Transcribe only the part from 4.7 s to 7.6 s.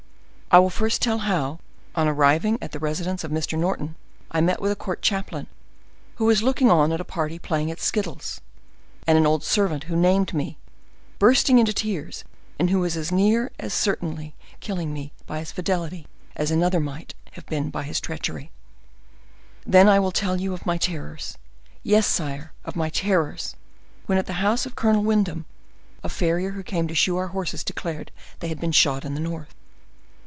court chaplain, who was looking on at a party